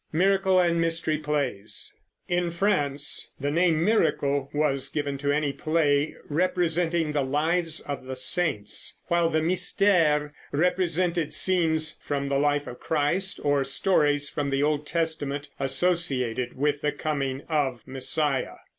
[0.13, 1.93] MIRACLE AND MYSTERY PLAYS.
[2.27, 8.15] In France the name miracle was given to any play representing the lives of the
[8.15, 14.63] saints, while the mystère represented scenes from the life of Christ or stories from the
[14.63, 18.55] Old Testament associated with the coming of Messiah.